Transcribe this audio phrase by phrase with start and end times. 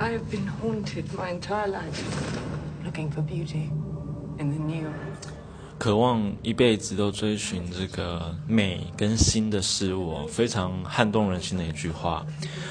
[0.00, 2.02] I have been haunted my entire life
[2.82, 3.70] looking for beauty
[4.38, 4.90] in the new.
[5.76, 12.24] 渴望一辈子都追寻这个美跟新的事物，非常撼动人心的一句话。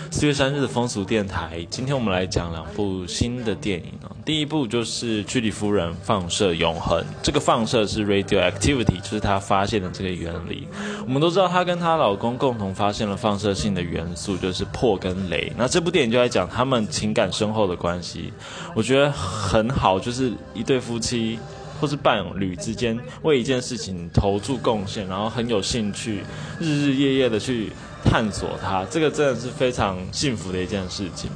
[0.10, 4.09] 四月三日的风俗电台，今天我们来讲两部新的电影哦。
[4.26, 10.68] 第一部就是《居里夫人放射永恒》，这个放射是 radioactivity，就是她发现的这个原理。
[11.06, 15.52] 我们都知道，她跟她老公共同发现了放射性的元素，就是破跟镭。
[15.58, 18.32] 那这部电影就在讲他们情感深厚的关系，
[18.76, 21.40] 我觉得很好，就是一对夫妻。
[21.82, 26.22] 或是伴侣之间为一件事情投注贡献，然后很有兴趣，
[26.60, 27.72] 日日夜夜的去
[28.04, 31.32] 探索它，这个真的是非常幸福的一件事情。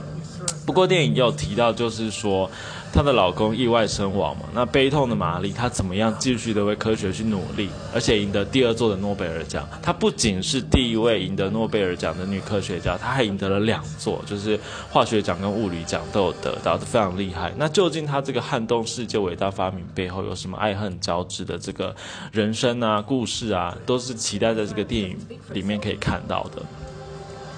[0.65, 2.49] 不过电影也有提到，就是说。
[2.95, 4.43] 她的老公意外身亡嘛？
[4.53, 9.67] 那悲痛的玛丽，她怎么样继续的为科学去努力，而且赢得第二座的诺贝尔奖？
[9.81, 14.59] 她不仅是第一位赢得诺贝尔奖的女科学家，她还赢得了两座，就是
[14.91, 17.51] 化学奖跟物理奖都有得到，非常厉害。
[17.57, 21.95] 那究竟她这个撼动世界伟大发明背后有什么爱恨交织的这个
[22.31, 25.17] 人生啊、故事啊，都是期待在这个电影
[25.51, 26.61] 里面可以看到的。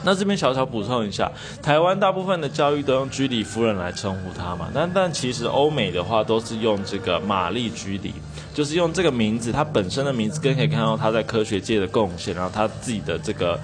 [0.06, 1.30] 那这边小小补充一下，
[1.62, 8.14] 台湾大部分的教育都用居里夫人来称呼她嘛，但但其实欧美的话都是用这个玛丽居里，
[8.54, 13.60] 就是用这个名字，她本身的名字，更可以看到她在科学界的贡献，然后她自己的这个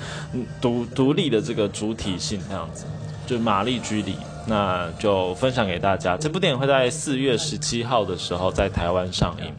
[0.60, 2.86] 独独立的这个主体性这样子，
[3.28, 4.16] 就玛丽居里，
[4.48, 6.18] 那就分享给大家。
[6.18, 9.54] 这部电影会在四月十七号的时候在台湾上映，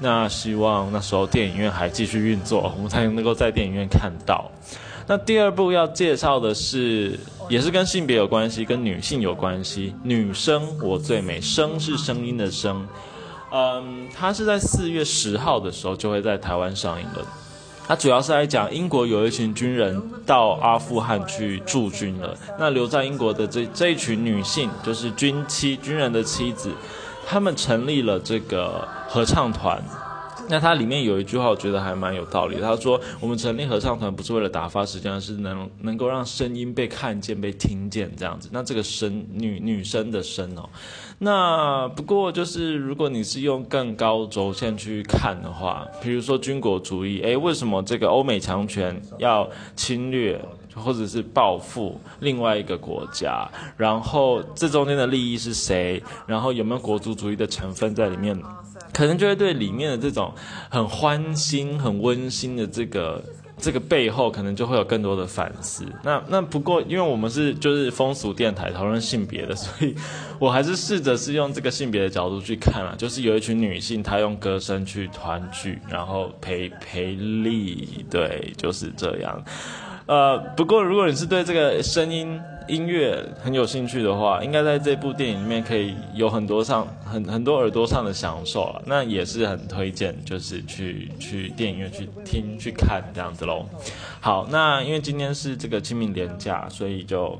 [0.00, 4.50] 那希望那时候电影院还继续运作， 我们才能够在电影院看到。
[5.06, 9.94] 那第二部要介绍的是，也是跟性别有关系，跟女性有关系。
[10.02, 12.86] 女生我最美，声是声音的声。
[13.52, 17.26] 嗯，它是在四月十号的时候就会在台湾上映了。
[17.86, 26.70] 它主要是来讲英国有一群军人到阿富汗去驻军了，那留在英国的这这一群女性，就是军妻军人的妻子，
[27.26, 29.82] 他们成立了这个合唱团。
[30.46, 32.60] 那它里面有一句话，我觉得还蛮有道理。
[32.60, 38.50] 他说：“我们成立合唱团不是为了打发时间，而是能能够让声音被看见、被听见这样子。
[38.52, 40.68] 那这个声女女生的声哦，
[41.18, 50.38] 那不过就是如果你是用更高轴线去看的话，比如说军国主义，诶，为什么这个欧美强权要侵略
[50.74, 53.48] 或者是报复另外一个国家？
[53.76, 56.02] 然后这中间的利益是谁？
[56.26, 58.38] 然后有没有国族主义的成分在里面？”
[58.92, 60.32] 可能就会对里面的这种
[60.70, 63.20] 很欢欣、很温馨的这个
[63.58, 65.84] 这个背后，可能就会有更多的反思。
[66.04, 69.96] 那那不过，因为我们是就是风俗电台讨论性别的，所以
[70.38, 72.94] 我还是试着是用这个性别的角度去看啊。
[72.96, 79.42] 就是有一群女性，她用歌声去团聚，然后陪陪力，对，就是这样。
[80.06, 88.82] 呃，不过如果你是对这个声音音乐很有兴趣的话，应该在这部电影里面可以有很多上很很多耳朵上的享受了。
[88.86, 93.64] 那也是很推荐，就是去去电影院去听去看这样子喽。
[94.20, 97.38] 好，那因为今天是这个清明年假，所以就。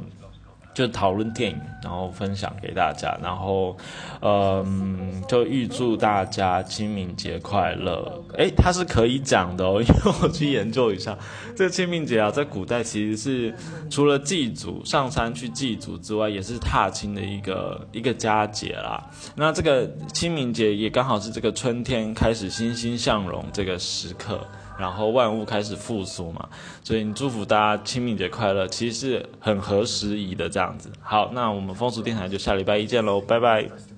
[0.75, 3.77] 就讨论电影，然后分享给大家，然后，
[4.21, 8.21] 嗯，就预祝大家清明节快乐。
[8.37, 11.17] 诶，它是可以讲的哦，因为我去研究一下，
[11.55, 13.55] 这个清明节啊，在古代其实是
[13.89, 19.09] 除了祭祖上山去祭祖之外，也是踏青的一个一个佳节啦。
[19.37, 24.45] 那这个清明节也刚好是这个春天开始欣欣向荣这个时刻。
[24.79, 26.49] 然后万物开始复苏嘛，
[26.83, 30.91] 所以你祝福大家清明节快乐，其实是很合时宜的这样子。
[31.01, 33.94] 好，那我们风俗电台就下礼拜一见喽，拜拜。